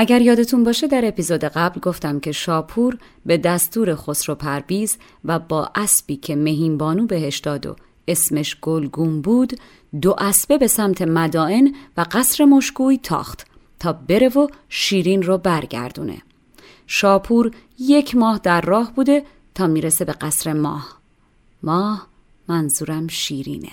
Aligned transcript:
اگر 0.00 0.20
یادتون 0.22 0.64
باشه 0.64 0.86
در 0.86 1.04
اپیزود 1.04 1.44
قبل 1.44 1.80
گفتم 1.80 2.20
که 2.20 2.32
شاپور 2.32 2.98
به 3.26 3.38
دستور 3.38 3.94
خسرو 3.94 4.34
پرویز 4.34 4.96
و 5.24 5.38
با 5.38 5.70
اسبی 5.74 6.16
که 6.16 6.36
مهین 6.36 6.78
بانو 6.78 7.06
بهش 7.06 7.38
داد 7.38 7.66
و 7.66 7.76
اسمش 8.08 8.56
گلگون 8.60 9.22
بود 9.22 9.60
دو 10.02 10.16
اسبه 10.18 10.58
به 10.58 10.66
سمت 10.66 11.02
مدائن 11.02 11.74
و 11.96 12.04
قصر 12.10 12.44
مشکوی 12.44 12.98
تاخت 12.98 13.46
تا 13.78 13.92
بره 13.92 14.28
و 14.28 14.46
شیرین 14.68 15.22
رو 15.22 15.38
برگردونه. 15.38 16.22
شاپور 16.86 17.50
یک 17.78 18.16
ماه 18.16 18.40
در 18.42 18.60
راه 18.60 18.92
بوده 18.94 19.24
تا 19.54 19.66
می‌رسه 19.66 20.04
به 20.04 20.12
قصر 20.12 20.52
ماه. 20.52 21.00
ماه 21.62 22.06
منظورم 22.48 23.08
شیرینه. 23.08 23.72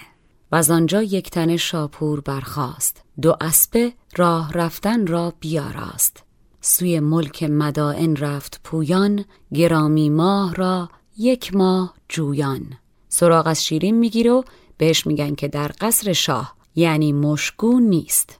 و 0.51 0.55
از 0.55 0.71
آنجا 0.71 1.03
یک 1.03 1.29
تن 1.29 1.57
شاپور 1.57 2.21
برخاست. 2.21 3.01
دو 3.21 3.35
اسبه 3.41 3.93
راه 4.17 4.53
رفتن 4.53 5.07
را 5.07 5.33
بیاراست. 5.39 6.23
سوی 6.61 6.99
ملک 6.99 7.43
مدائن 7.43 8.15
رفت 8.15 8.61
پویان 8.63 9.25
گرامی 9.53 10.09
ماه 10.09 10.55
را 10.55 10.89
یک 11.17 11.55
ماه 11.55 11.93
جویان. 12.09 12.73
سراغ 13.09 13.47
از 13.47 13.65
شیرین 13.65 13.95
می‌گیره 13.95 14.31
و 14.31 14.43
بهش 14.77 15.07
میگن 15.07 15.35
که 15.35 15.47
در 15.47 15.71
قصر 15.81 16.13
شاه 16.13 16.55
یعنی 16.75 17.13
مشکو 17.13 17.79
نیست. 17.79 18.39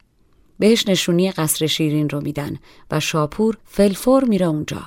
بهش 0.60 0.88
نشونی 0.88 1.32
قصر 1.32 1.68
شیرین 1.68 2.10
رو 2.10 2.22
میدن 2.22 2.58
و 2.92 3.00
شاپور 3.00 3.58
فلفور 3.66 4.24
میره 4.24 4.46
اونجا. 4.46 4.82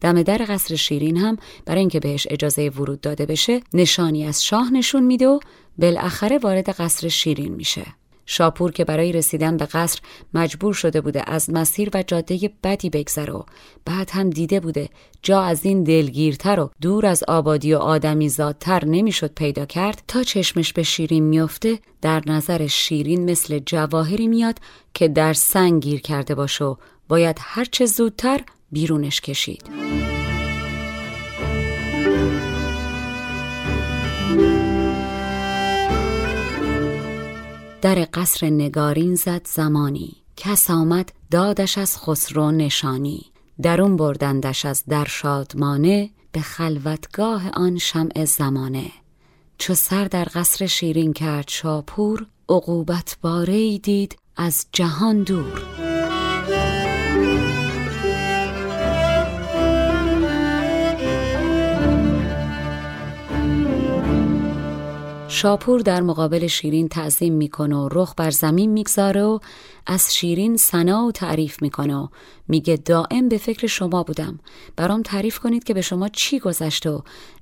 دم 0.00 0.22
در 0.22 0.46
قصر 0.48 0.76
شیرین 0.76 1.16
هم 1.16 1.36
برای 1.66 1.80
اینکه 1.80 2.00
بهش 2.00 2.26
اجازه 2.30 2.68
ورود 2.68 3.00
داده 3.00 3.26
بشه 3.26 3.60
نشانی 3.74 4.26
از 4.26 4.44
شاه 4.44 4.72
نشون 4.72 5.02
میده 5.02 5.28
و 5.28 5.38
بالاخره 5.78 6.38
وارد 6.38 6.70
قصر 6.70 7.08
شیرین 7.08 7.54
میشه. 7.54 7.86
شاپور 8.30 8.72
که 8.72 8.84
برای 8.84 9.12
رسیدن 9.12 9.56
به 9.56 9.66
قصر 9.66 10.00
مجبور 10.34 10.74
شده 10.74 11.00
بوده 11.00 11.22
از 11.26 11.50
مسیر 11.50 11.90
و 11.94 12.02
جاده 12.02 12.50
بدی 12.64 12.90
بگذره 12.90 13.32
و 13.32 13.42
بعد 13.84 14.10
هم 14.10 14.30
دیده 14.30 14.60
بوده 14.60 14.88
جا 15.22 15.42
از 15.42 15.64
این 15.64 15.82
دلگیرتر 15.82 16.60
و 16.60 16.70
دور 16.80 17.06
از 17.06 17.24
آبادی 17.28 17.74
و 17.74 17.78
آدمی 17.78 18.28
زادتر 18.28 18.84
نمی‌شد 18.84 19.34
پیدا 19.34 19.66
کرد 19.66 20.02
تا 20.08 20.22
چشمش 20.22 20.72
به 20.72 20.82
شیرین 20.82 21.24
میفته 21.24 21.78
در 22.02 22.22
نظر 22.26 22.66
شیرین 22.66 23.30
مثل 23.30 23.58
جواهری 23.66 24.28
میاد 24.28 24.58
که 24.94 25.08
در 25.08 25.32
سنگ 25.32 25.82
گیر 25.82 26.00
کرده 26.00 26.34
باشه 26.34 26.64
و 26.64 26.74
باید 27.08 27.36
هرچه 27.40 27.86
زودتر 27.86 28.40
بیرونش 28.72 29.20
کشید. 29.20 29.62
در 37.82 38.08
قصر 38.14 38.46
نگارین 38.46 39.14
زد 39.14 39.46
زمانی. 39.46 40.16
کس 40.36 40.70
آمد 40.70 41.12
دادش 41.30 41.78
از 41.78 41.98
خسرو 41.98 42.50
نشانی. 42.50 43.26
درون 43.62 43.96
بردندش 43.96 44.64
از 44.64 44.84
در 44.88 45.04
شادمانه 45.04 46.10
به 46.32 46.40
خلوتگاه 46.40 47.50
آن 47.50 47.78
شمع 47.78 48.24
زمانه. 48.24 48.90
چو 49.58 49.74
سر 49.74 50.04
در 50.04 50.28
قصر 50.34 50.66
شیرین 50.66 51.12
کرد 51.12 51.48
شاپور 51.48 52.26
عقوبت 52.48 53.16
باره 53.22 53.78
دید 53.78 54.16
از 54.36 54.66
جهان 54.72 55.22
دور. 55.22 55.87
شاپور 65.38 65.80
در 65.80 66.00
مقابل 66.00 66.46
شیرین 66.46 66.88
تعظیم 66.88 67.34
می‌کنه 67.34 67.76
و 67.76 67.88
رخ 67.92 68.14
بر 68.16 68.30
زمین 68.30 68.70
می‌گذاره 68.70 69.22
و 69.22 69.38
از 69.86 70.14
شیرین 70.16 70.56
سنا 70.56 71.06
و 71.06 71.12
تعریف 71.12 71.62
می‌کنه 71.62 71.96
و 71.96 72.08
میگه 72.48 72.76
دائم 72.76 73.28
به 73.28 73.38
فکر 73.38 73.66
شما 73.66 74.02
بودم. 74.02 74.38
برام 74.76 75.02
تعریف 75.02 75.38
کنید 75.38 75.64
که 75.64 75.74
به 75.74 75.80
شما 75.80 76.08
چی 76.08 76.38
گذشته 76.38 76.90
و 76.90 77.00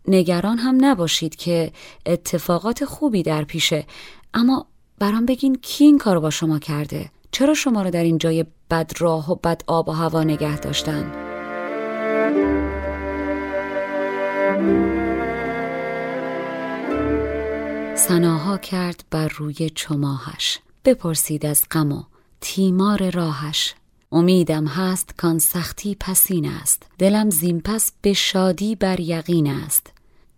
نگران 0.08 0.58
هم 0.58 0.78
نباشید 0.80 1.36
که 1.36 1.72
اتفاقات 2.06 2.84
خوبی 2.84 3.22
در 3.22 3.44
پیشه. 3.44 3.86
اما 4.34 4.66
برام 4.98 5.26
بگین 5.26 5.58
کی 5.62 5.84
این 5.84 5.98
کارو 5.98 6.20
با 6.20 6.30
شما 6.30 6.58
کرده؟ 6.58 7.10
چرا 7.30 7.54
شما 7.54 7.82
رو 7.82 7.90
در 7.90 8.02
این 8.02 8.18
جای 8.18 8.44
بد 8.70 8.92
راه 8.98 9.32
و 9.32 9.34
بد 9.34 9.62
آب 9.66 9.88
و 9.88 9.92
هوا 9.92 10.24
نگه 10.24 10.58
داشتن؟ 10.58 11.12
سناها 17.96 18.58
کرد 18.58 19.04
بر 19.10 19.28
روی 19.28 19.70
چماهش. 19.74 20.58
بپرسید 20.84 21.46
از 21.46 21.64
غم 21.70 21.92
و 21.92 22.02
تیمار 22.40 23.10
راهش. 23.10 23.74
امیدم 24.12 24.66
هست 24.66 25.14
کان 25.16 25.38
سختی 25.38 25.96
پسین 26.00 26.48
است. 26.48 26.82
دلم 26.98 27.30
زین 27.30 27.60
پس 27.60 27.92
به 28.02 28.12
شادی 28.12 28.74
بر 28.74 29.00
یقین 29.00 29.46
است. 29.46 29.92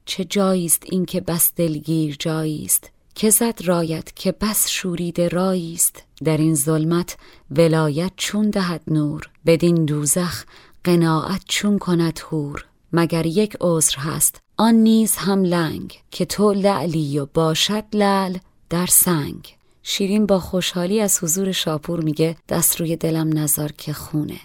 چه 0.04 0.24
جاییست 0.24 0.82
این 0.86 1.04
که 1.04 1.20
بس 1.20 1.52
دلگیر 1.56 2.16
جاییست 2.18 2.90
که 3.14 3.30
زد 3.30 3.58
رایت 3.64 4.16
که 4.16 4.32
بس 4.32 4.68
شورید 4.68 5.20
راییست 5.20 6.02
در 6.24 6.36
این 6.36 6.54
ظلمت 6.54 7.16
ولایت 7.50 8.12
چون 8.16 8.50
دهد 8.50 8.82
نور 8.86 9.30
بدین 9.46 9.84
دوزخ 9.84 10.44
قناعت 10.84 11.40
چون 11.48 11.78
کند 11.78 12.20
هور 12.30 12.64
مگر 12.92 13.26
یک 13.26 13.56
عذر 13.60 13.98
هست 13.98 14.40
آن 14.60 14.74
نیز 14.74 15.16
هم 15.16 15.44
لنگ 15.44 16.02
که 16.10 16.24
تو 16.24 16.52
لعلی 16.52 17.18
و 17.18 17.26
باشد 17.26 17.84
لعل 17.92 18.38
در 18.70 18.86
سنگ. 18.86 19.56
شیرین 19.82 20.26
با 20.26 20.40
خوشحالی 20.40 21.00
از 21.00 21.18
حضور 21.22 21.52
شاپور 21.52 22.00
میگه 22.00 22.36
دست 22.48 22.80
روی 22.80 22.96
دلم 22.96 23.38
نزار 23.38 23.72
که 23.72 23.92
خونه. 23.92 24.40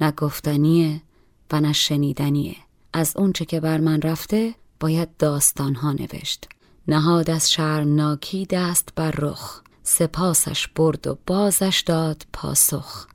نه 0.00 0.10
گفتنیه 0.10 1.02
و 1.52 1.60
نه 1.60 1.72
شنیدنیه. 1.72 2.56
از 2.92 3.16
اونچه 3.16 3.44
که 3.44 3.60
بر 3.60 3.78
من 3.78 4.02
رفته 4.02 4.54
باید 4.80 5.16
داستانها 5.18 5.92
نوشت. 5.92 6.48
نهاد 6.88 7.30
از 7.30 7.52
شرمناکی 7.52 8.46
دست 8.50 8.88
بر 8.96 9.10
رخ. 9.10 9.62
سپاسش 9.82 10.68
برد 10.68 11.06
و 11.06 11.18
بازش 11.26 11.82
داد 11.86 12.26
پاسخ. 12.32 13.06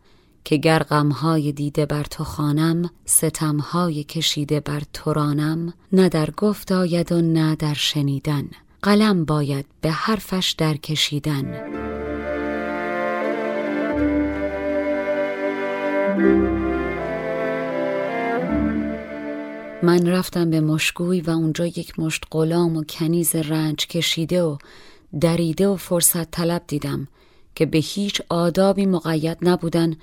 که 0.43 0.57
گر 0.57 0.83
غمهای 0.83 1.51
دیده 1.51 1.85
بر 1.85 2.03
تو 2.03 2.23
خانم 2.23 2.89
ستمهای 3.05 4.03
کشیده 4.03 4.59
بر 4.59 4.81
ترانم 4.93 5.73
نه 5.91 6.09
در 6.09 6.29
گفت 6.31 6.71
آید 6.71 7.11
و 7.11 7.21
نه 7.21 7.55
در 7.55 7.73
شنیدن. 7.73 8.49
قلم 8.81 9.25
باید 9.25 9.65
به 9.81 9.91
حرفش 9.91 10.55
در 10.57 10.77
کشیدن. 10.77 11.71
من 19.83 20.07
رفتم 20.07 20.49
به 20.49 20.61
مشگوی 20.61 21.21
و 21.21 21.29
اونجا 21.29 21.65
یک 21.65 21.99
مشت 21.99 22.23
غلام 22.31 22.77
و 22.77 22.83
کنیز 22.83 23.35
رنج 23.35 23.87
کشیده 23.87 24.43
و 24.43 24.57
دریده 25.21 25.67
و 25.67 25.75
فرصت 25.75 26.31
طلب 26.31 26.63
دیدم 26.67 27.07
که 27.55 27.65
به 27.65 27.77
هیچ 27.77 28.21
آدابی 28.29 28.85
مقید 28.85 29.37
نبودن 29.41 29.95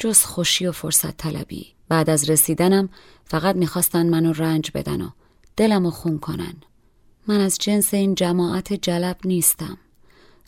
جز 0.00 0.22
خوشی 0.22 0.66
و 0.66 0.72
فرصت 0.72 1.16
طلبی. 1.16 1.66
بعد 1.88 2.10
از 2.10 2.30
رسیدنم 2.30 2.88
فقط 3.24 3.56
می‌خواستن 3.56 4.06
منو 4.06 4.32
رنج 4.32 4.70
بدن 4.74 5.00
و 5.00 5.10
دلم 5.56 5.86
و 5.86 5.90
خون 5.90 6.18
کنن. 6.18 6.54
من 7.26 7.40
از 7.40 7.58
جنس 7.58 7.94
این 7.94 8.14
جماعت 8.14 8.72
جلب 8.72 9.16
نیستم. 9.24 9.78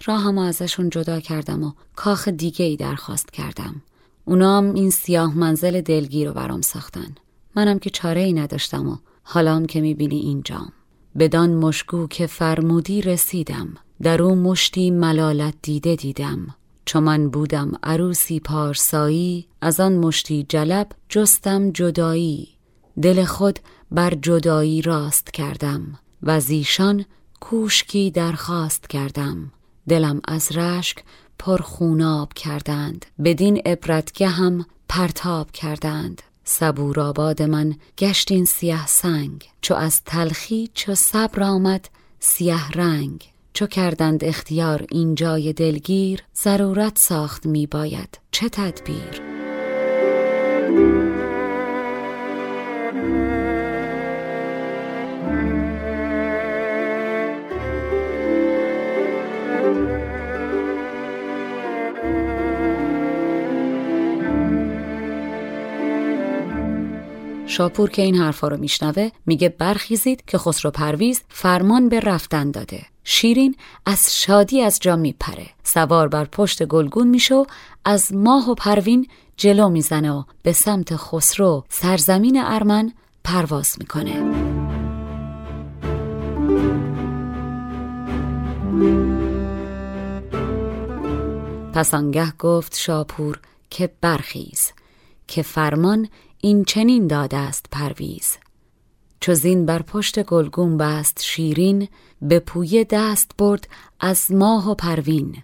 راهم 0.05 0.39
ازشون 0.39 0.91
جدا 0.91 1.21
کردم 1.21 1.63
و 1.63 1.73
کاخ 1.97 2.29
دیگه 2.29 2.65
ای 2.65 2.77
درخواست 2.77 3.31
کردم. 3.33 3.83
اونام 4.25 4.75
این 4.75 4.91
سیاه 4.91 5.39
منزل 5.39 5.81
دلگیر 5.81 6.29
رو 6.29 6.35
برام 6.35 6.61
ساختن. 6.61 7.15
منم 7.57 7.79
که 7.79 7.91
چاره 7.91 8.21
ای 8.21 8.33
نداشتم 8.33 8.89
و 8.89 8.97
حالام 9.23 9.67
که 9.67 9.81
می‌بینی 9.81 10.19
اینجام. 10.19 10.73
بدان 11.19 11.55
مشکو 11.55 12.07
که 12.07 12.27
فرمودی 12.27 13.03
رسیدم. 13.03 13.75
در 14.03 14.23
او 14.23 14.35
مشتی 14.35 14.91
ملالت 14.91 15.55
دیده 15.63 15.97
دیدم. 15.97 16.55
چو 16.84 17.00
من 17.00 17.29
بودم 17.29 17.73
عروسی 17.82 18.40
پارسایی 18.40 19.49
از 19.61 19.81
آن 19.81 19.93
مشتی 19.93 20.46
جلب 20.49 20.88
جستم 21.08 21.70
جدایی. 21.70 22.49
دل 23.02 23.25
خود 23.25 23.58
بر 23.90 24.14
جدایی 24.14 24.82
راست 24.82 25.31
کردم 25.31 25.99
و 26.23 26.40
زیشان 26.40 27.05
کوشکی 27.40 28.11
درخواست 28.11 28.88
کردم. 28.88 29.52
دلم 29.88 30.20
از 30.29 30.52
رشک 30.52 31.05
پر 31.38 31.58
خوناب 31.58 32.32
کردند. 32.32 33.06
بدین 33.25 33.56
عبرتگه 33.56 34.29
هم 34.29 34.67
پرتاب 34.88 35.50
کردند. 35.50 36.23
صبور 36.44 37.00
آباد 37.00 37.43
من 37.43 37.75
گشتین 37.99 38.44
سیه 38.44 38.87
سنگ. 38.87 39.44
چو 39.61 39.75
از 39.75 40.05
تلخی 40.05 40.70
چو 40.75 40.94
صبر 40.94 41.43
آمد 41.43 41.88
سیه 42.20 42.70
رنگ. 42.70 43.31
چو 43.55 43.67
کردند 43.67 44.25
اختیار 44.25 44.87
اینجای 44.91 45.53
دلگیر 45.53 46.23
ضرورت 46.35 46.99
ساخت 46.99 47.47
می 47.47 47.67
باید 47.67 48.19
چه 48.31 48.49
تدبیر؟ 48.49 49.23
شاپور 67.53 67.91
که 67.91 68.03
این 68.03 68.15
حرفا 68.15 68.49
رو 68.49 68.57
میشنوه 68.57 69.09
میگه 69.27 69.49
برخیزید 69.49 70.25
که 70.25 70.39
خسرو 70.39 70.71
پرویز 70.71 71.23
فرمان 71.29 71.89
به 71.89 72.01
رفتن 72.01 72.51
داده. 72.51 72.92
شیرین 73.05 73.57
از 73.87 74.17
شادی 74.17 74.63
از 74.63 74.79
جا 74.81 74.97
میپره. 74.97 75.47
سوار 75.65 76.09
بر 76.09 76.25
پشت 76.25 76.65
گلگون 76.65 77.09
میشه 77.09 77.45
از 77.85 78.15
ماه 78.15 78.51
و 78.51 78.55
پروین 78.55 79.09
جلو 79.37 79.69
می‌زنه 79.69 80.13
و 80.13 80.23
به 80.43 80.53
سمت 80.53 80.97
خسرو 80.97 81.65
سرزمین 81.69 82.43
ارمن 82.45 82.93
پرواز 83.25 83.77
می‌کنه. 83.79 84.23
پس 91.75 91.95
آنگه 91.95 92.33
گفت 92.39 92.77
شاپور 92.77 93.39
که 93.71 93.91
برخیز 94.01 94.73
که 95.29 95.43
فرمان 95.43 96.09
این 96.41 96.65
چنین 96.65 97.07
داده 97.07 97.37
است 97.37 97.67
پرویز. 97.71 98.39
چو 99.23 99.35
زین 99.35 99.67
بر 99.67 99.83
پشت 99.83 100.23
گلگون 100.23 100.77
بست 100.77 101.23
شیرین 101.23 101.89
به 102.23 102.39
پویه 102.39 102.87
دست 102.91 103.31
برد 103.39 103.69
از 104.01 104.33
ماه 104.33 104.71
و 104.71 104.75
پروین. 104.75 105.37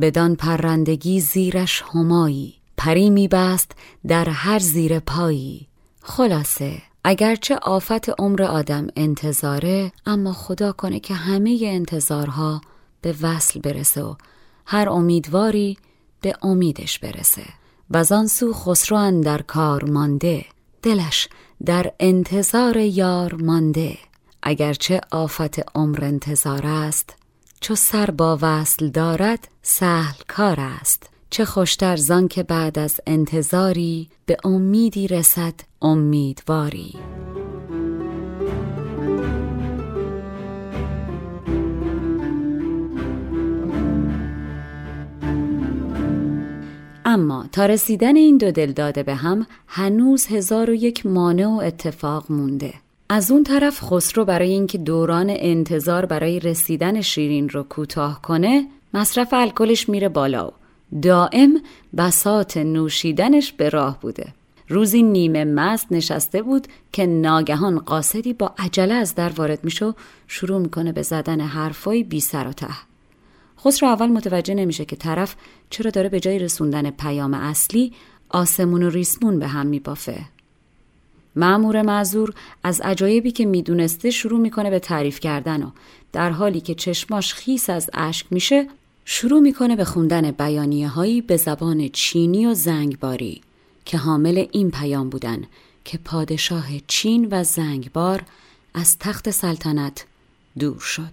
بدان 0.00 0.34
پرندگی 0.34 1.20
زیرش 1.20 1.82
همایی 1.94 2.54
پری 2.76 3.10
می 3.10 3.28
بست 3.28 3.72
در 4.08 4.28
هر 4.28 4.58
زیر 4.58 4.98
پایی. 4.98 5.66
خلاصه 6.02 6.82
اگرچه 7.04 7.56
آفت 7.56 8.20
عمر 8.20 8.42
آدم 8.42 8.86
انتظاره 8.96 9.92
اما 10.06 10.32
خدا 10.32 10.72
کنه 10.72 11.00
که 11.00 11.14
همه 11.14 11.58
انتظارها 11.62 12.60
به 13.00 13.14
وصل 13.22 13.60
برسه 13.60 14.02
و 14.02 14.14
هر 14.66 14.88
امیدواری 14.88 15.78
به 16.20 16.34
امیدش 16.42 16.98
برسه. 16.98 17.44
و 17.90 18.04
آن 18.10 18.26
سو 18.26 18.52
خسرو 18.52 19.20
در 19.20 19.42
کار 19.42 19.84
مانده 19.84 20.44
دلش 20.82 21.28
در 21.64 21.92
انتظار 22.00 22.76
یار 22.76 23.34
مانده. 23.34 23.98
اگرچه 24.42 25.00
آفت 25.10 25.76
عمر 25.76 26.04
انتظار 26.04 26.66
است 26.66 27.16
چو 27.60 27.74
سر 27.74 28.10
با 28.10 28.38
وصل 28.42 28.88
دارد 28.88 29.48
سهل 29.62 30.14
کار 30.28 30.60
است. 30.60 31.10
چه 31.30 31.44
خوشتر 31.44 31.96
زان 31.96 32.28
که 32.28 32.42
بعد 32.42 32.78
از 32.78 33.00
انتظاری 33.06 34.08
به 34.26 34.36
امیدی 34.44 35.08
رسد 35.08 35.54
امیدواری. 35.82 36.94
اما 47.16 47.46
تا 47.52 47.66
رسیدن 47.66 48.16
این 48.16 48.38
دو 48.38 48.50
دل 48.50 48.72
داده 48.72 49.02
به 49.02 49.14
هم 49.14 49.46
هنوز 49.66 50.26
هزار 50.26 50.70
و 50.70 50.74
یک 50.74 51.06
مانع 51.06 51.46
و 51.46 51.60
اتفاق 51.64 52.24
مونده. 52.28 52.74
از 53.08 53.30
اون 53.30 53.44
طرف 53.44 53.80
خسرو 53.82 54.24
برای 54.24 54.50
اینکه 54.50 54.78
دوران 54.78 55.26
انتظار 55.30 56.06
برای 56.06 56.40
رسیدن 56.40 57.00
شیرین 57.00 57.48
رو 57.48 57.62
کوتاه 57.62 58.22
کنه 58.22 58.66
مصرف 58.94 59.28
الکلش 59.32 59.88
میره 59.88 60.08
بالا 60.08 60.48
و 60.48 60.50
دائم 61.02 61.60
بسات 61.96 62.56
نوشیدنش 62.56 63.52
به 63.52 63.68
راه 63.68 64.00
بوده. 64.00 64.26
روزی 64.68 65.02
نیمه 65.02 65.44
مست 65.44 65.86
نشسته 65.90 66.42
بود 66.42 66.66
که 66.92 67.06
ناگهان 67.06 67.78
قاصدی 67.78 68.32
با 68.32 68.54
عجله 68.58 68.94
از 68.94 69.14
در 69.14 69.28
وارد 69.28 69.64
میشه 69.64 69.86
و 69.86 69.92
شروع 70.26 70.58
می‌کنه 70.58 70.92
به 70.92 71.02
زدن 71.02 71.40
حرفای 71.40 72.04
بی 72.04 72.20
سر 72.20 72.48
و 72.48 72.52
ته. 72.52 72.95
خسرو 73.66 73.88
اول 73.88 74.06
متوجه 74.06 74.54
نمیشه 74.54 74.84
که 74.84 74.96
طرف 74.96 75.36
چرا 75.70 75.90
داره 75.90 76.08
به 76.08 76.20
جای 76.20 76.38
رسوندن 76.38 76.90
پیام 76.90 77.34
اصلی 77.34 77.92
آسمون 78.28 78.82
و 78.82 78.90
ریسمون 78.90 79.38
به 79.38 79.46
هم 79.46 79.66
میبافه. 79.66 80.24
معمور 81.36 81.82
معذور 81.82 82.34
از 82.62 82.80
عجایبی 82.80 83.30
که 83.30 83.46
می‌دونسته 83.46 84.10
شروع 84.10 84.40
می‌کنه 84.40 84.70
به 84.70 84.78
تعریف 84.78 85.20
کردن 85.20 85.62
و 85.62 85.70
در 86.12 86.30
حالی 86.30 86.60
که 86.60 86.74
چشماش 86.74 87.34
خیس 87.34 87.70
از 87.70 87.90
اشک 87.94 88.26
میشه 88.30 88.68
شروع 89.04 89.40
می‌کنه 89.40 89.76
به 89.76 89.84
خوندن 89.84 90.30
بیانیه 90.30 90.88
هایی 90.88 91.20
به 91.20 91.36
زبان 91.36 91.88
چینی 91.88 92.46
و 92.46 92.54
زنگباری 92.54 93.40
که 93.84 93.98
حامل 93.98 94.46
این 94.52 94.70
پیام 94.70 95.10
بودن 95.10 95.44
که 95.84 95.98
پادشاه 95.98 96.66
چین 96.86 97.28
و 97.30 97.44
زنگبار 97.44 98.22
از 98.74 98.98
تخت 98.98 99.30
سلطنت 99.30 100.06
دور 100.58 100.80
شد. 100.80 101.12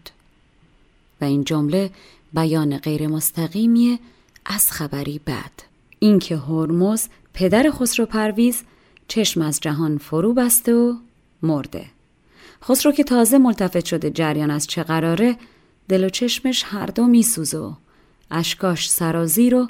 و 1.21 1.25
این 1.25 1.43
جمله 1.43 1.89
بیان 2.33 2.77
غیر 2.77 3.07
مستقیمی 3.07 3.99
از 4.45 4.71
خبری 4.71 5.19
بد 5.27 5.51
اینکه 5.99 6.37
هرمز 6.37 7.07
پدر 7.33 7.71
خسرو 7.71 8.05
پرویز 8.05 8.63
چشم 9.07 9.41
از 9.41 9.59
جهان 9.59 9.97
فرو 9.97 10.33
بسته 10.33 10.73
و 10.73 10.95
مرده. 11.41 11.85
خسرو 12.63 12.91
که 12.91 13.03
تازه 13.03 13.37
ملتفت 13.37 13.85
شده 13.85 14.09
جریان 14.09 14.51
از 14.51 14.67
چه 14.67 14.83
قراره 14.83 15.37
دل 15.89 16.03
و 16.03 16.09
چشمش 16.09 16.63
هر 16.67 16.85
دو 16.85 17.07
میسوزه 17.07 17.57
و 17.57 17.73
اشکاش 18.31 18.91
سرازیر 18.91 19.55
و 19.55 19.67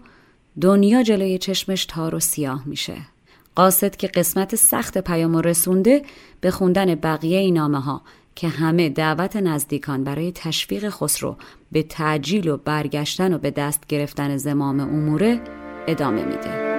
دنیا 0.62 1.04
جلوی 1.04 1.38
چشمش 1.38 1.86
تار 1.86 2.16
و 2.16 2.20
سیاه 2.20 2.64
میشه. 2.66 2.98
قاصد 3.56 3.96
که 3.96 4.08
قسمت 4.08 4.56
سخت 4.56 4.98
پیام 4.98 5.38
رسونده 5.38 6.02
به 6.42 6.52
خوندن 6.52 6.96
بقیه 6.96 7.40
این 7.40 7.54
نامه 7.54 7.80
ها 7.80 8.02
که 8.36 8.48
همه 8.48 8.90
دعوت 8.90 9.36
نزدیکان 9.36 10.04
برای 10.04 10.32
تشویق 10.32 10.90
خسرو 10.90 11.36
به 11.72 11.84
تعجیل 11.84 12.48
و 12.48 12.58
برگشتن 12.58 13.34
و 13.34 13.38
به 13.38 13.52
دست 13.52 13.88
گرفتن 13.88 14.38
زمام 14.38 14.80
اموره 14.80 15.42
ادامه 15.88 16.26
میده. 16.26 16.74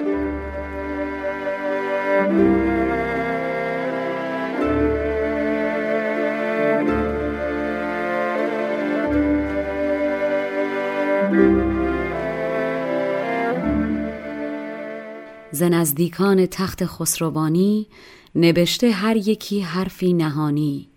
ز 15.54 15.62
نزدیکان 15.62 16.46
تخت 16.46 16.86
خسروانی 16.86 17.86
نبشته 18.34 18.90
هر 18.90 19.16
یکی 19.16 19.60
حرفی 19.60 20.12
نهانی 20.12 20.88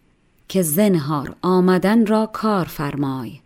که 0.48 0.62
زنهار 0.62 1.36
آمدن 1.42 2.06
را 2.06 2.26
کار 2.26 2.66
فرمای. 2.66 3.40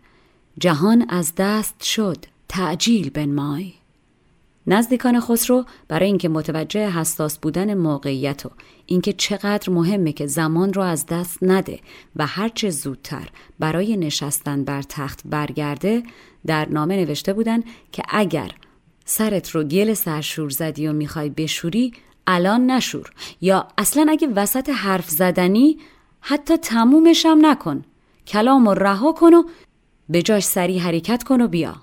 جهان 0.58 1.06
از 1.08 1.32
دست 1.36 1.82
شد 1.82 2.16
تعجیل 2.48 3.10
بنمای. 3.10 3.72
نزدیکان 4.66 5.20
خسرو 5.20 5.64
برای 5.88 6.06
اینکه 6.06 6.28
متوجه 6.28 6.90
حساس 6.90 7.38
بودن 7.38 7.74
موقعیت 7.74 8.46
و 8.46 8.50
اینکه 8.86 9.12
چقدر 9.12 9.70
مهمه 9.70 10.12
که 10.12 10.26
زمان 10.26 10.72
رو 10.72 10.82
از 10.82 11.06
دست 11.06 11.38
نده 11.42 11.80
و 12.16 12.26
هرچه 12.26 12.70
زودتر 12.70 13.28
برای 13.58 13.96
نشستن 13.96 14.64
بر 14.64 14.82
تخت 14.82 15.20
برگرده 15.24 16.02
در 16.46 16.68
نامه 16.68 16.96
نوشته 16.96 17.32
بودن 17.32 17.62
که 17.92 18.02
اگر 18.08 18.50
سرت 19.04 19.50
رو 19.50 19.64
گل 19.64 19.94
سرشور 19.94 20.50
زدی 20.50 20.88
و 20.88 20.92
می‌خوای 20.92 21.30
بشوری 21.30 21.92
الان 22.26 22.70
نشور. 22.70 23.10
یا 23.40 23.68
اصلا 23.78 24.06
اگه 24.10 24.28
وسط 24.28 24.68
حرف 24.68 25.10
زدنی 25.10 25.78
حتی 26.22 26.56
تمومشم 26.56 27.38
نکن. 27.40 27.84
کلام 28.26 28.66
و 28.66 28.74
رها 28.74 29.12
کن 29.12 29.34
و 29.34 29.42
به 30.08 30.22
جاش 30.22 30.44
سریع 30.44 30.80
حرکت 30.80 31.22
کن 31.22 31.40
و 31.40 31.48
بیا. 31.48 31.76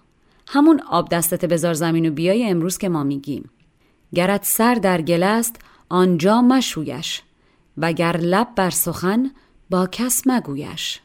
همون 0.47 0.81
آب 0.89 1.09
دستت 1.09 1.45
بذار 1.45 1.73
زمین 1.73 2.09
و 2.09 2.11
بیای 2.11 2.49
امروز 2.49 2.77
که 2.77 2.89
ما 2.89 3.03
میگیم. 3.03 3.49
گرت 4.15 4.45
سر 4.45 4.75
در 4.75 5.01
گل 5.01 5.23
است 5.23 5.55
آنجا 5.89 6.41
مشویش. 6.41 7.21
وگر 7.77 8.17
لب 8.17 8.47
بر 8.55 8.69
سخن 8.69 9.31
با 9.69 9.87
کس 9.87 10.23
مگویش. 10.25 11.01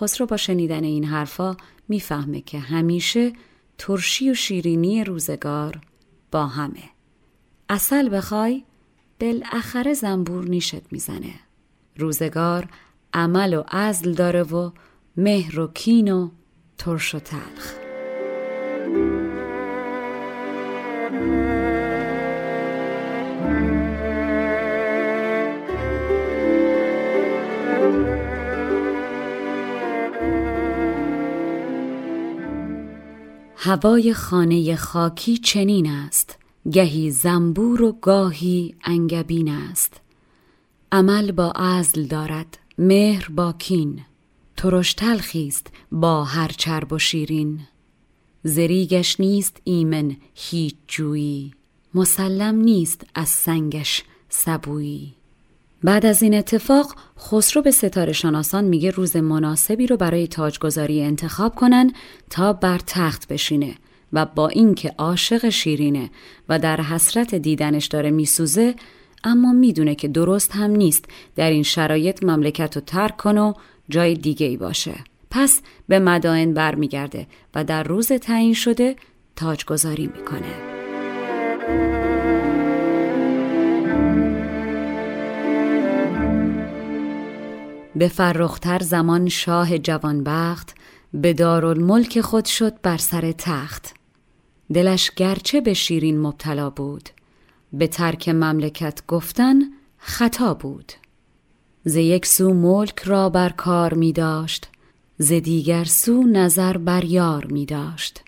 خسرو 0.00 0.26
با 0.26 0.36
شنیدن 0.36 0.84
این 0.84 1.04
حرفا 1.04 1.56
می‌فهمه 1.88 2.40
که 2.40 2.58
همیشه 2.58 3.32
ترشی 3.78 4.30
و 4.30 4.34
شیرینی 4.34 5.04
روزگار 5.04 5.80
با 6.30 6.46
همه. 6.46 6.82
اصل 7.68 8.16
بخوای 8.16 8.64
بالاخره 9.20 9.94
زنبور 9.94 10.44
نیشت 10.44 10.92
می‌زنه. 10.92 11.34
روزگار 11.96 12.68
عمل 13.14 13.54
و 13.54 13.62
عزل 13.68 14.12
داره 14.12 14.42
و 14.42 14.70
مهر 15.16 15.60
و 15.60 15.66
کین 15.66 16.12
و 16.12 16.30
ترش 16.78 17.14
و 17.14 17.18
تلخ. 17.18 17.74
هوای 33.56 34.14
خانه 34.14 34.76
خاکی 34.76 35.38
چنین 35.38 35.86
است. 35.86 36.38
گهی 36.72 37.10
زنبور 37.10 37.82
و 37.82 37.92
گاهی 37.92 38.74
انگبین 38.84 39.48
است. 39.48 40.01
عمل 40.94 41.32
با 41.32 41.50
ازل 41.50 42.02
دارد 42.02 42.58
مهر 42.78 43.28
با 43.30 43.52
کین 43.52 44.00
ترش 44.56 44.94
تلخیست 44.94 45.66
با 45.92 46.24
هر 46.24 46.48
چرب 46.48 46.92
و 46.92 46.98
شیرین. 46.98 47.60
زریگش 48.44 49.20
نیست 49.20 49.56
ایمن 49.64 50.16
هیچ 50.34 50.74
جویی 50.88 51.52
مسلم 51.94 52.54
نیست 52.54 53.06
از 53.14 53.28
سنگش 53.28 54.02
سبویی. 54.28 55.14
بعد 55.82 56.06
از 56.06 56.22
این 56.22 56.34
اتفاق 56.34 56.94
خسرو 57.18 57.62
به 57.62 57.70
ستاره 57.70 58.12
شناسان 58.12 58.64
میگه 58.64 58.90
روز 58.90 59.16
مناسبی 59.16 59.86
رو 59.86 59.96
برای 59.96 60.26
تاجگذاری 60.26 61.02
انتخاب 61.02 61.54
کنن 61.54 61.92
تا 62.30 62.52
بر 62.52 62.78
تخت 62.86 63.28
بشینه 63.28 63.74
و 64.12 64.26
با 64.26 64.48
اینکه 64.48 64.94
عاشق 64.98 65.48
شیرینه 65.48 66.10
و 66.48 66.58
در 66.58 66.80
حسرت 66.80 67.34
دیدنش 67.34 67.86
داره 67.86 68.10
میسوزه 68.10 68.74
اما 69.24 69.52
می‌دونه 69.52 69.94
که 69.94 70.08
درست 70.08 70.52
هم 70.52 70.70
نیست. 70.70 71.04
در 71.36 71.50
این 71.50 71.62
شرایط 71.62 72.24
مملکت 72.24 72.76
رو 72.76 72.82
ترک 72.86 73.16
کنه 73.16 73.40
و 73.40 73.52
جای 73.88 74.14
دیگه 74.14 74.46
ای 74.46 74.56
باشه. 74.56 74.94
پس 75.30 75.60
به 75.88 75.98
مدائن 75.98 76.54
برمیگرده 76.54 77.26
و 77.54 77.64
در 77.64 77.82
روز 77.82 78.12
تعیین 78.12 78.54
شده 78.54 78.96
تاجگذاری 79.36 80.06
می‌کنه. 80.06 80.72
به 87.96 88.08
فرختر 88.08 88.78
زمان 88.78 89.28
شاه 89.28 89.78
جوانبخت 89.78 90.74
به 91.14 91.32
دارالملک 91.32 92.20
خود 92.20 92.44
شد 92.44 92.80
بر 92.82 92.96
سر 92.96 93.32
تخت. 93.32 93.94
دلش 94.74 95.10
گرچه 95.10 95.60
به 95.60 95.74
شیرین 95.74 96.20
مبتلا 96.20 96.70
بود 96.70 97.08
به 97.72 97.86
ترک 97.86 98.28
مملکت 98.28 99.02
گفتن 99.08 99.60
خطا 99.98 100.54
بود. 100.54 100.92
ز 101.84 101.96
یک 101.96 102.26
سو 102.26 102.54
ملک 102.54 102.98
را 102.98 103.28
بر 103.28 103.48
کار 103.48 103.94
می 103.94 104.12
داشت 104.12 104.68
ز 105.18 105.32
دیگر 105.32 105.84
سو 105.84 106.22
نظر 106.22 106.76
بر 106.76 107.04
یار 107.04 107.44
می 107.44 107.66
داشت. 107.66 108.24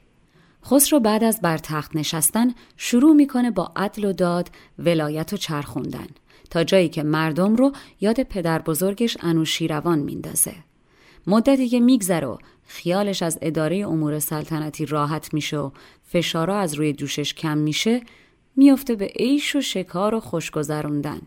خسرو 0.65 1.01
بعد 1.01 1.25
از 1.25 1.41
بر 1.41 1.59
تخت 1.59 1.97
نشستن 1.97 2.55
شروع 2.77 3.15
می‌کنه 3.15 3.51
با 3.51 3.73
عدل 3.77 4.05
و 4.05 4.13
داد 4.13 4.51
ولایت 4.79 5.33
و 5.33 5.37
چرخوندن 5.37 6.07
تا 6.51 6.65
جایی 6.65 6.89
که 6.89 7.03
مردم 7.03 7.57
رو 7.57 7.73
یاد 8.01 8.23
پدر 8.23 8.63
بزرگش 8.63 9.17
انوشیروان 9.21 9.99
میندازه. 9.99 10.55
مدتی 11.27 11.69
که 11.69 11.81
میگذره 11.81 12.27
و 12.27 12.37
خیالش 12.67 13.23
از 13.23 13.39
اداره 13.43 13.77
امور 13.77 14.19
سلطنتی 14.19 14.87
راحت 14.87 15.35
میشه 15.35 15.59
و 15.59 15.71
فشارا 16.03 16.59
از 16.59 16.75
روی 16.75 16.93
دوشش 16.93 17.35
کم 17.35 17.59
میشه 17.59 18.03
میافته 18.57 18.95
به 18.95 19.07
عیش 19.07 19.57
و 19.57 19.61
شکار 19.61 20.15
و 20.15 20.21
خوشگذروندن. 20.21 21.21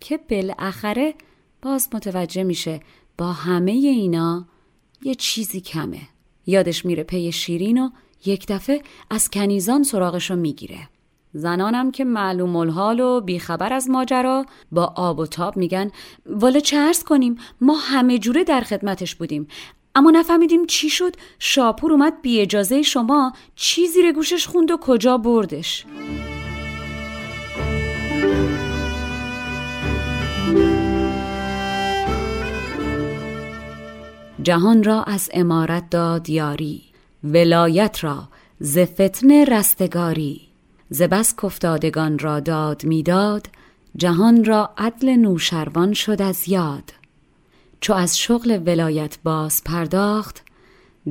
که 0.00 0.20
بالاخره 0.30 1.14
باز 1.62 1.88
متوجه 1.94 2.42
میشه 2.42 2.80
با 3.18 3.32
همه 3.32 3.72
اینا 3.72 4.44
یه 5.02 5.14
چیزی 5.14 5.60
کمه. 5.60 6.00
یادش 6.46 6.84
میره 6.84 7.02
پی 7.02 7.32
شیرین 7.32 7.78
و 7.78 7.90
یک 8.26 8.46
دفعه 8.48 8.82
از 9.10 9.30
کنیزان 9.30 9.82
سراغشو 9.82 10.36
می‌گیره. 10.36 10.88
زنانم 11.32 11.90
که 11.90 12.04
معلوم 12.04 12.56
الحال 12.56 13.00
و 13.00 13.20
بیخبر 13.20 13.72
از 13.72 13.90
ماجرا 13.90 14.46
با 14.72 14.92
آب 14.96 15.18
و 15.18 15.26
تاب 15.26 15.56
میگن 15.56 15.90
والا 16.26 16.60
چه 16.60 16.76
ارز 16.76 17.02
کنیم؟ 17.02 17.36
ما 17.60 17.74
همه 17.74 18.18
جوره 18.18 18.44
در 18.44 18.60
خدمتش 18.60 19.14
بودیم. 19.14 19.48
اما 19.94 20.10
نفهمیدیم 20.10 20.66
چی 20.66 20.90
شد؟ 20.90 21.16
شاپور 21.38 21.92
اومد 21.92 22.22
بی 22.22 22.40
اجازه 22.40 22.82
شما 22.82 23.32
چی 23.56 23.86
زیر 23.86 24.12
گوشش 24.12 24.46
خوند 24.46 24.70
و 24.70 24.76
کجا 24.76 25.18
بردش. 25.18 25.86
جهان 34.42 34.82
را 34.82 35.02
از 35.02 35.30
امارت 35.32 35.90
داد 35.90 36.30
یاری 36.30 36.82
ولایت 37.24 38.04
را 38.04 38.28
ز 38.60 38.78
فتنه 38.78 39.44
رستگاری. 39.44 40.40
ز 40.90 41.02
بس 41.02 41.34
کفتادگان 41.42 42.18
را 42.18 42.40
داد 42.40 42.84
می‌داد 42.84 43.46
جهان 43.96 44.44
را 44.44 44.70
عدل 44.78 45.08
نوشروان 45.08 45.92
شد 45.92 46.22
از 46.22 46.48
یاد. 46.48 46.92
چو 47.80 47.92
از 47.92 48.18
شغل 48.18 48.62
ولایت 48.66 49.18
باز 49.24 49.64
پرداخت 49.64 50.42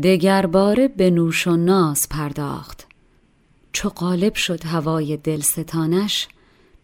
دگر 0.03 0.45
باره 0.45 0.87
به 0.87 1.09
نوش 1.09 1.47
و 1.47 1.55
ناز 1.55 2.09
پرداخت. 2.09 2.87
چو 3.73 3.89
غالب 3.89 4.35
شد 4.35 4.65
هوای 4.65 5.17
دلستانش 5.17 6.27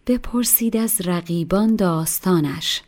بپرسید 0.06 0.76
از 0.76 1.00
رقیبان 1.04 1.76
داستانش. 1.76 2.82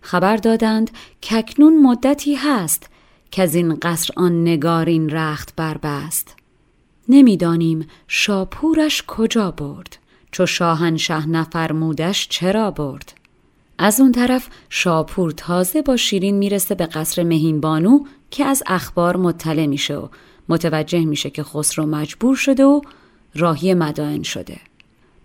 خبر 0.00 0.36
دادند 0.36 0.90
ککنون 1.22 1.82
مدتی 1.82 2.34
هست 2.34 2.88
که 3.30 3.42
از 3.42 3.54
این 3.54 3.74
قصر 3.74 4.14
آن 4.16 4.42
نگارین 4.42 5.10
رخت 5.10 5.56
بربست. 5.56 6.36
نمی‌دانیم 7.08 7.86
شاپورش 8.08 9.02
کجا 9.06 9.50
برد 9.50 9.98
چو 10.32 10.46
شاهنشه 10.46 11.28
نفرمودش 11.28 12.28
چرا 12.28 12.70
برد. 12.70 13.12
از 13.78 14.00
اون 14.00 14.12
طرف 14.12 14.48
شاپور 14.68 15.30
تازه 15.30 15.82
با 15.82 15.96
شیرین 15.96 16.38
می‌رسه 16.38 16.74
به 16.74 16.86
قصر 16.86 17.22
مهین 17.22 17.60
که 18.30 18.44
از 18.44 18.62
اخبار 18.66 19.16
مطلع 19.16 19.66
میشه 19.66 19.96
و 19.96 20.08
متوجه 20.48 21.04
میشه 21.04 21.30
که 21.30 21.42
خسرو 21.42 21.86
مجبور 21.86 22.36
شده 22.36 22.64
و 22.64 22.80
راهی 23.34 23.74
مدائن 23.74 24.22
شده. 24.22 24.56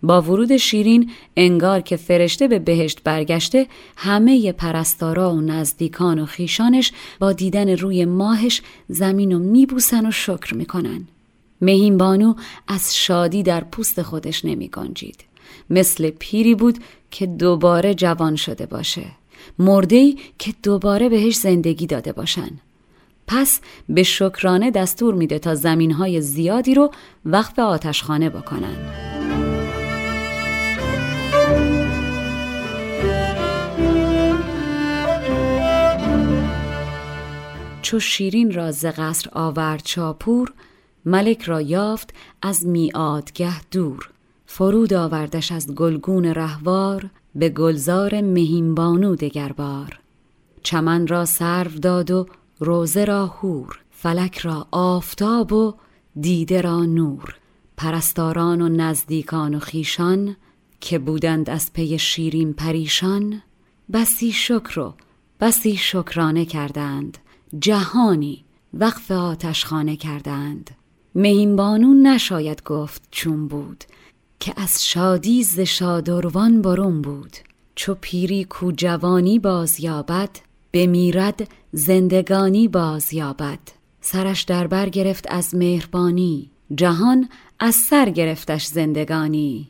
با 0.04 0.22
ورود 0.22 0.58
شیرین 0.58 1.12
انگار 1.38 1.82
که 1.82 1.96
فرشته 1.96 2.48
به 2.48 2.60
بهشت 2.60 3.04
برگشته 3.04 3.68
همه 3.98 4.52
پرستارا 4.52 5.34
و 5.34 5.42
نزدیکان 5.42 6.20
و 6.20 6.26
خیشانش 6.26 6.92
با 7.20 7.34
دیدن 7.34 7.70
روی 7.70 8.06
ماهش 8.06 8.62
زمین 8.88 9.34
و 9.34 9.40
میبوسن 9.40 10.08
و 10.08 10.12
شکر 10.12 10.54
می‌کنن. 10.54 11.08
مهین 11.62 11.98
بانو 11.98 12.34
از 12.68 12.96
شادی 12.96 13.44
در 13.44 13.64
پوست 13.64 14.02
خودش 14.02 14.46
نمی 14.46 14.68
گنجید. 14.68 15.24
مثل 15.70 16.10
پیری 16.10 16.56
بود 16.56 16.78
که 17.12 17.26
دوباره 17.26 17.94
جوان 17.94 18.36
شده 18.36 18.66
باشه. 18.66 19.06
مردهی 19.60 20.18
که 20.40 20.54
دوباره 20.64 21.10
بهش 21.10 21.36
زندگی 21.36 21.88
داده 21.88 22.12
باشن. 22.12 22.50
پس 23.28 23.60
به 23.90 24.04
شکرانه 24.04 24.72
دستور 24.72 25.14
میده 25.14 25.40
تا 25.40 25.56
زمین 25.56 25.92
های 25.92 26.22
زیادی 26.22 26.74
رو 26.74 26.92
وقف 27.26 27.60
آتشخانه 27.60 28.30
بکنن. 28.30 29.21
چو 37.92 38.00
شیرین 38.00 38.52
را 38.52 38.72
ز 38.72 38.86
قصر 38.86 39.30
آورد 39.34 39.82
چاپور 39.84 40.54
ملک 41.06 41.42
را 41.42 41.62
یافت 41.62 42.14
از 42.42 42.66
میادگه 42.66 43.62
دور. 43.62 44.10
فرود 44.46 44.94
آوردش 44.94 45.52
از 45.52 45.76
گلگون 45.76 46.26
رهوار 46.26 47.10
به 47.36 47.50
گلزار 47.50 48.22
مهینبانو 48.22 49.16
دگربار. 49.16 50.00
چمن 50.64 51.08
را 51.08 51.26
سرو 51.26 51.72
داد 51.72 52.12
و 52.12 52.26
روزه 52.60 53.06
را 53.06 53.28
هور 53.28 53.80
فلک 53.92 54.38
را 54.38 54.68
آفتاب 54.72 55.54
و 55.54 55.74
دیده 56.22 56.62
را 56.62 56.86
نور. 56.86 57.36
پرستاران 57.78 58.62
و 58.62 58.70
نزدیکان 58.70 59.56
و 59.56 59.60
خیشان 59.60 60.36
که 60.82 61.00
بودند 61.00 61.50
از 61.50 61.74
پی 61.74 62.00
شیرین 62.00 62.54
پریشان 62.54 63.42
بسی 63.94 64.32
شکر 64.32 64.80
و 64.80 64.94
بسی 65.40 65.76
شکرانه 65.78 66.46
کردند. 66.46 67.18
جهانی 67.60 68.44
وقف 68.74 69.12
آتشخانه 69.12 69.96
کردند. 69.96 70.72
مهینبانو 71.16 71.94
نشاید 71.94 72.64
گفت 72.64 73.02
چون 73.12 73.48
بود 73.48 73.84
که 74.40 74.54
از 74.58 74.86
شادی 74.86 75.44
ز 75.44 75.60
شادروان 75.60 76.62
برون 76.62 77.02
بود. 77.02 77.38
چو 77.76 77.96
پیری 78.02 78.44
کو 78.44 78.72
جوانی 78.72 79.40
بازیابد 79.40 80.30
بمیرد 80.74 81.50
زندگانی 81.72 82.68
بازیابد 82.68 83.60
سرش 84.02 84.42
در 84.44 84.68
بر 84.68 84.90
گرفت 84.90 85.26
از 85.30 85.56
مهربانی 85.56 86.50
جهان 86.76 87.30
از 87.60 87.76
سر 87.76 88.10
گرفتش 88.10 88.66
زندگانی. 88.66 89.68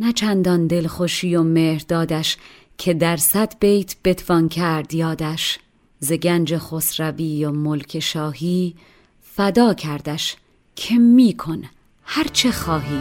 نه 0.00 0.12
چندان 0.12 0.66
دلخوشی 0.66 1.36
و 1.36 1.42
مهر 1.42 1.82
دادش 1.88 2.36
که 2.78 2.94
در 2.94 3.16
صد 3.16 3.52
بیت 3.60 3.96
بتوان 4.04 4.48
کرد 4.48 4.94
یادش. 4.94 5.58
ز 6.06 6.12
گنج 6.12 6.56
خسروی 6.56 7.44
و 7.44 7.50
ملک 7.50 7.98
شاهی 7.98 8.74
فدا 9.20 9.74
کردش 9.74 10.36
که 10.76 10.94
میکن 10.94 11.62
هر 12.02 12.26
چه 12.32 12.50
خواهی. 12.50 13.00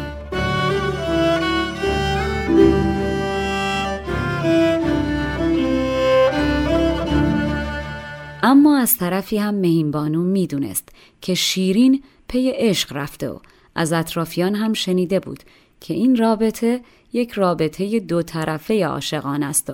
اما 8.43 8.77
از 8.77 8.97
طرفی 8.97 9.37
هم 9.37 9.55
مهینبانو 9.55 10.23
می‌دونست 10.23 10.89
که 11.21 11.33
شیرین 11.33 12.03
پی 12.27 12.49
عشق 12.49 12.93
رفته 12.93 13.29
و 13.29 13.39
از 13.75 13.93
اطرافیان 13.93 14.55
هم 14.55 14.73
شنیده 14.73 15.19
بود 15.19 15.43
که 15.79 15.93
این 15.93 16.15
رابطه 16.15 16.81
یک 17.13 17.31
رابطه 17.31 17.99
دو 17.99 18.21
طرفه 18.21 18.85
عاشقان 18.85 19.43
است 19.43 19.69
و 19.69 19.73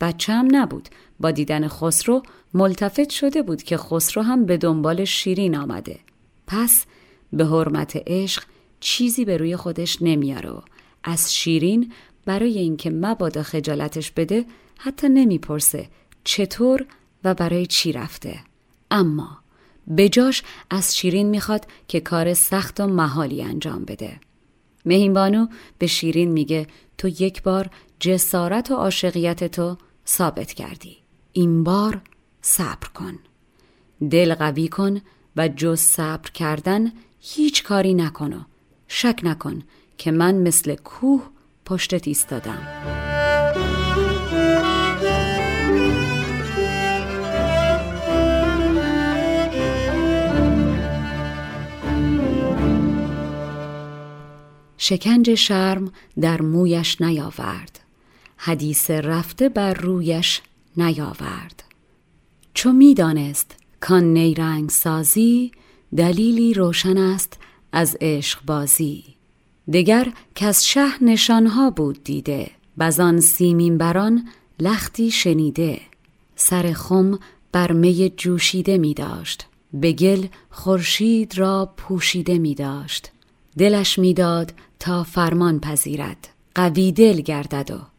بچه 0.00 0.32
هم 0.32 0.48
نبود. 0.50 0.88
با 1.20 1.30
دیدن 1.30 1.68
خسرو 1.68 2.22
ملتفت 2.54 3.10
شده 3.10 3.42
بود 3.42 3.62
که 3.62 3.76
خسرو 3.76 4.22
هم 4.22 4.46
به 4.46 4.56
دنبال 4.56 5.04
شیرین 5.04 5.56
آمده. 5.56 5.98
پس 6.46 6.84
به 7.32 7.46
حرمت 7.46 8.02
عشق 8.06 8.42
چیزی 8.80 9.24
به 9.24 9.36
روی 9.36 9.56
خودش 9.56 10.02
نمیاره 10.02 10.50
و 10.50 10.60
از 11.04 11.34
شیرین 11.34 11.92
برای 12.24 12.58
اینکه 12.58 12.90
مبادا 12.90 13.42
خجالتش 13.42 14.10
بده 14.10 14.44
حتی 14.78 15.08
نمی‌پرسه 15.08 15.88
چطور 16.24 16.86
و 17.24 17.34
برای 17.34 17.66
چی 17.66 17.92
رفته. 17.92 18.40
اما 18.90 19.38
بجاش 19.96 20.42
از 20.70 20.96
شیرین 20.96 21.26
می‌خواد 21.26 21.66
که 21.88 22.00
کار 22.00 22.34
سخت 22.34 22.80
و 22.80 22.86
محالی 22.86 23.42
انجام 23.42 23.84
بده. 23.84 24.20
مهینبانو 24.84 25.46
به 25.78 25.86
شیرین 25.86 26.30
میگه 26.30 26.66
تو 26.98 27.08
یک 27.08 27.42
بار 27.42 27.70
جسارت 28.00 28.70
و 28.70 28.74
عاشقیت 28.74 29.44
تو 29.44 29.76
ثابت 30.10 30.52
کردی. 30.52 30.96
این 31.32 31.64
بار 31.64 32.00
صبر 32.42 32.88
کن. 32.94 33.18
دل 34.10 34.34
قوی 34.34 34.68
کن 34.68 35.00
و 35.36 35.48
جز 35.48 35.80
صبر 35.80 36.30
کردن 36.30 36.92
هیچ 37.20 37.64
کاری 37.64 37.94
نکن 37.94 38.46
شک 38.88 39.20
نکن 39.22 39.62
که 39.98 40.10
من 40.10 40.34
مثل 40.34 40.74
کوه 40.74 41.22
پشتت 41.64 42.08
ایستادم 42.08 42.66
شکنج 54.78 55.34
شرم 55.34 55.92
در 56.20 56.42
مویش 56.42 57.00
نیاورد. 57.00 57.79
حدیث 58.42 58.90
رفته 58.90 59.48
بر 59.48 59.74
رویش 59.74 60.42
نیاورد. 60.76 61.64
چو 62.54 62.72
می‌دانست 62.72 63.56
کان 63.80 64.04
نیرنگ 64.04 64.70
سازی 64.70 65.52
دلیلی 65.96 66.54
روشن 66.54 66.96
است 66.98 67.38
از 67.72 67.96
عشق 68.00 68.44
بازی. 68.46 69.04
دگر 69.72 70.12
از 70.40 70.66
شه 70.66 71.04
نشانها 71.04 71.70
بود 71.70 72.04
دیده 72.04 72.50
بزان 72.78 73.20
سیمین 73.20 73.78
بران 73.78 74.28
لختی 74.60 75.10
شنیده. 75.10 75.80
سر 76.36 76.72
خم 76.72 77.18
بر 77.52 77.72
می 77.72 78.12
جوشیده 78.16 78.78
می 78.78 78.94
داشت 78.94 79.46
به 79.72 79.92
گل 79.92 80.26
خورشید 80.50 81.38
را 81.38 81.74
پوشیده 81.76 82.38
می 82.38 82.54
داشت 82.54 83.10
دلش 83.58 83.98
می‌داد 83.98 84.52
تا 84.78 85.04
فرمان 85.04 85.60
پذیرد. 85.60 86.28
قوی 86.54 86.92
دل 86.92 87.20
گردد 87.20 87.70
و 87.70 87.89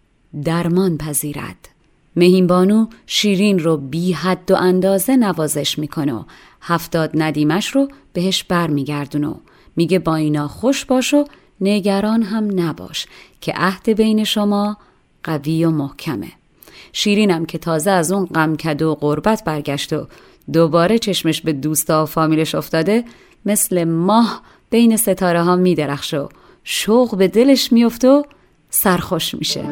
درمان 0.44 0.98
پذیرد. 0.98 1.70
مهینبانو 2.16 2.88
شیرین 3.06 3.60
رو 3.60 3.78
بی 3.78 4.12
حد 4.12 4.52
و 4.52 4.56
اندازه 4.56 5.16
نوازش 5.16 5.80
می‌کنه 5.80 6.14
و 6.14 6.24
هفتاد 6.62 7.12
ندیمش 7.14 7.68
رو 7.68 7.88
بهش 8.14 8.44
برمیگردونه 8.44 9.28
و 9.28 9.36
میگه 9.76 10.00
با 10.00 10.16
اینا 10.16 10.48
خوش 10.48 10.86
باش 10.86 11.14
و 11.14 11.26
نگران 11.62 12.24
هم 12.24 12.60
نباش 12.60 13.06
که 13.42 13.54
عهد 13.56 13.90
بین 13.90 14.24
شما 14.24 14.78
قوی 15.24 15.66
و 15.66 15.70
محکمه. 15.70 16.32
شیرینم 16.94 17.46
که 17.46 17.58
تازه 17.58 17.92
از 17.92 18.12
اون 18.12 18.26
غمکده 18.26 18.86
و 18.86 18.96
قربت 18.96 19.44
برگشت 19.44 19.94
و 19.94 20.08
دوباره 20.54 21.00
چشمش 21.00 21.42
به 21.42 21.54
دوستا 21.54 22.04
و 22.04 22.06
فامیلش 22.06 22.56
افتاده 22.56 23.04
مثل 23.46 23.84
ماه 23.84 24.42
بین 24.70 24.98
ستاره 24.98 25.44
ها 25.44 25.56
میدرخشه 25.56 26.20
و 26.20 26.28
شوق 26.64 27.16
به 27.16 27.28
دلش 27.28 27.72
میفته 27.72 28.10
و 28.10 28.24
سرخوش 28.70 29.36
میشه. 29.36 29.66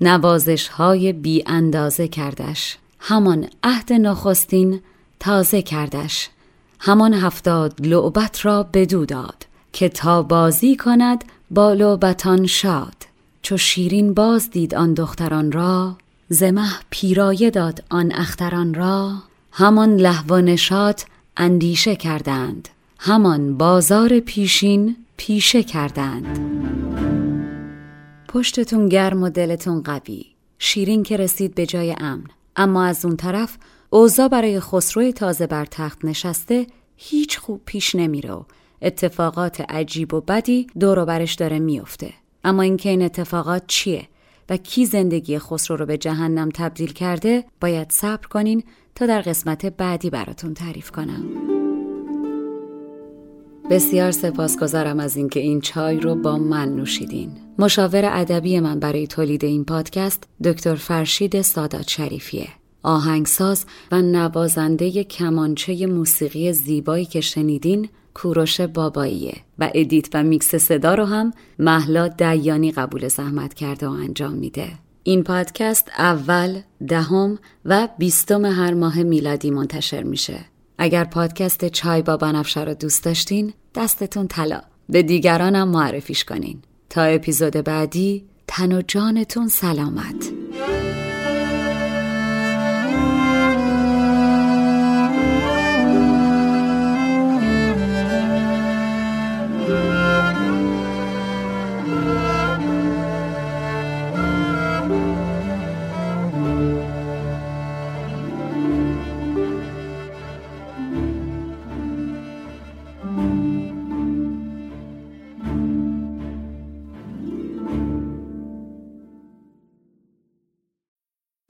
نوازش 0.00 0.68
های 0.68 1.12
بی 1.12 1.44
اندازه 1.46 2.08
کردش. 2.08 2.78
همان 3.00 3.48
عهد 3.62 3.92
نخستین 3.92 4.80
تازه 5.20 5.62
کردش. 5.62 6.28
همان 6.80 7.14
هفتاد 7.14 7.86
لعبت 7.86 8.44
را 8.44 8.62
بدو 8.62 9.04
داد 9.04 9.46
که 9.72 9.88
تا 9.88 10.22
بازی 10.22 10.76
کند 10.76 11.24
با 11.50 11.72
لعبتان 11.72 12.46
شاد. 12.46 12.94
چو 13.42 13.56
شیرین 13.56 14.14
باز 14.14 14.50
دید 14.50 14.74
آن 14.74 14.94
دختران 14.94 15.52
را 15.52 15.96
زمه 16.28 16.68
پیرایه 16.90 17.50
داد 17.50 17.84
آن 17.90 18.12
اختران 18.12 18.74
را. 18.74 19.12
همان 19.52 19.96
لحو 19.96 20.34
و 20.34 20.92
اندیشه 21.36 21.96
کردند. 21.96 22.68
همان 22.98 23.56
بازار 23.56 24.20
پیشین 24.20 24.96
پیشه 25.16 25.62
کردند. 25.62 26.38
پشتتون 28.28 28.88
گرم 28.88 29.22
و 29.22 29.28
دلتون 29.28 29.82
قوی. 29.82 30.26
شیرین 30.58 31.02
که 31.02 31.16
رسید 31.16 31.54
به 31.54 31.66
جای 31.66 31.94
امن. 32.00 32.24
اما 32.56 32.84
از 32.84 33.04
اون 33.04 33.16
طرف 33.16 33.58
اوضاع 33.90 34.28
برای 34.28 34.60
خسرو 34.60 35.10
تازه 35.10 35.46
بر 35.46 35.64
تخت 35.64 36.04
نشسته 36.04 36.66
هیچ 36.96 37.38
خوب 37.38 37.60
پیش 37.64 37.94
نمیره. 37.94 38.32
و 38.32 38.42
اتفاقات 38.82 39.60
عجیب 39.60 40.14
و 40.14 40.20
بدی 40.20 40.66
دور 40.80 41.04
برش 41.04 41.34
داره 41.34 41.58
میفته. 41.58 42.12
اما 42.44 42.62
اینکه 42.62 42.88
این 42.88 43.02
اتفاقات 43.02 43.62
چیه 43.66 44.08
و 44.48 44.56
کی 44.56 44.86
زندگی 44.86 45.38
خسرو 45.38 45.76
رو 45.76 45.86
به 45.86 45.98
جهنم 45.98 46.48
تبدیل 46.54 46.92
کرده 46.92 47.44
باید 47.60 47.92
صبر 47.92 48.26
کنین 48.26 48.62
تا 48.94 49.06
در 49.06 49.20
قسمت 49.20 49.66
بعدی 49.66 50.10
براتون 50.10 50.54
تعریف 50.54 50.90
کنم. 50.90 51.57
بسیار 53.70 54.10
سپاسگزارم 54.10 55.00
از 55.00 55.16
اینکه 55.16 55.40
این 55.40 55.60
چای 55.60 56.00
رو 56.00 56.14
با 56.14 56.38
من 56.38 56.68
نوشیدین. 56.68 57.30
مشاور 57.58 58.04
ادبی 58.04 58.60
من 58.60 58.80
برای 58.80 59.06
تولید 59.06 59.44
این 59.44 59.64
پادکست 59.64 60.24
دکتر 60.44 60.74
فرشید 60.74 61.42
سادات 61.42 61.88
شریفیه. 61.88 62.48
آهنگساز 62.82 63.64
و 63.92 64.02
نوازنده 64.02 65.04
کمانچه 65.04 65.86
موسیقی 65.86 66.52
زیبایی 66.52 67.04
که 67.04 67.20
شنیدین 67.20 67.88
کوروش 68.14 68.60
باباییه 68.60 69.36
و 69.58 69.70
edit 69.74 70.08
و 70.14 70.22
میکس 70.22 70.54
صدا 70.54 70.94
رو 70.94 71.04
هم 71.04 71.32
مهلا 71.58 72.08
دیانی 72.08 72.72
قبول 72.72 73.08
زحمت 73.08 73.54
کرده 73.54 73.88
و 73.88 73.90
انجام 73.90 74.32
میده. 74.32 74.68
این 75.02 75.22
پادکست 75.22 75.90
اول، 75.98 76.60
دهم 76.88 77.38
و 77.64 77.88
بیستم 77.98 78.44
هر 78.44 78.74
ماه 78.74 79.02
میلادی 79.02 79.50
منتشر 79.50 80.02
میشه. 80.02 80.38
اگر 80.78 81.04
پادکست 81.04 81.68
چای 81.68 82.02
با 82.02 82.16
بنفشه 82.16 82.64
رو 82.64 82.74
دوست 82.74 83.04
داشتین 83.04 83.52
دستتون 83.74 84.28
طلا. 84.28 84.60
به 84.88 85.02
دیگرانم 85.02 85.68
معرفیش 85.68 86.24
کنین. 86.24 86.62
تا 86.90 87.02
اپیزود 87.02 87.52
بعدی 87.52 88.24
تن 88.46 88.72
و 88.72 88.82
جانتون 88.82 89.48
سلامت. 89.48 90.32